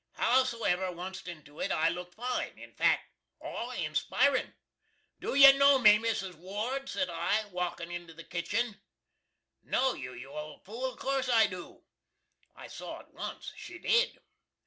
[0.13, 3.07] Howsever, onct into it, I lookt fine in fact,
[3.39, 4.55] aw inspirin.
[5.19, 6.33] "Do you know me, Mrs.
[6.33, 8.81] Ward?" sed I, walking into the kitchin.
[9.61, 10.91] "Know you, you old fool?
[10.91, 11.83] Of course I do."
[12.55, 14.17] I saw at once she did.